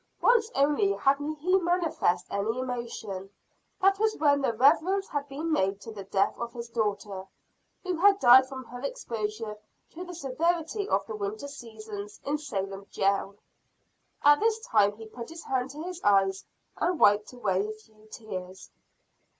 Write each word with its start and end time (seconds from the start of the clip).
Once 0.19 0.49
only 0.55 0.93
had 0.93 1.19
he 1.19 1.59
manifested 1.59 2.31
any 2.33 2.57
emotion; 2.57 3.29
that 3.79 3.99
was 3.99 4.17
when 4.17 4.41
the 4.41 4.51
reference 4.51 5.07
had 5.07 5.29
been 5.29 5.51
made 5.53 5.79
to 5.79 5.91
the 5.91 6.05
death 6.05 6.35
of 6.39 6.53
his 6.53 6.69
daughter, 6.69 7.27
who 7.83 7.97
had 7.97 8.19
died 8.19 8.47
from 8.47 8.63
her 8.63 8.81
exposure 8.81 9.59
to 9.91 10.03
the 10.03 10.15
severity 10.15 10.89
of 10.89 11.05
the 11.05 11.15
winter 11.15 11.47
season 11.47 12.07
in 12.25 12.39
Salem 12.39 12.87
jail. 12.89 13.35
At 14.23 14.39
this 14.39 14.57
time 14.65 14.93
he 14.93 15.05
put 15.05 15.29
his 15.29 15.43
hand 15.43 15.69
to 15.69 15.83
his 15.83 16.01
eyes 16.03 16.45
and 16.77 16.99
wiped 16.99 17.31
away 17.31 17.67
a 17.67 17.71
few 17.71 18.07
tears. 18.07 18.71